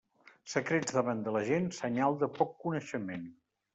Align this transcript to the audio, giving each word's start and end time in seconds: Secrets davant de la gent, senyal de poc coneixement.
Secrets 0.53 0.93
davant 0.95 1.21
de 1.27 1.33
la 1.35 1.43
gent, 1.49 1.67
senyal 1.81 2.17
de 2.25 2.31
poc 2.39 2.57
coneixement. 2.65 3.33